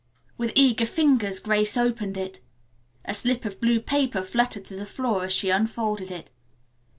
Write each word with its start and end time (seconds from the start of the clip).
With 0.35 0.53
eager 0.55 0.87
fingers 0.87 1.37
Grace 1.39 1.77
opened 1.77 2.17
it. 2.17 2.39
A 3.05 3.13
slip 3.13 3.45
of 3.45 3.61
blue 3.61 3.79
paper 3.79 4.23
fluttered 4.23 4.65
to 4.65 4.75
the 4.75 4.87
floor 4.87 5.25
as 5.25 5.31
she 5.33 5.51
unfolded 5.51 6.09
it. 6.09 6.31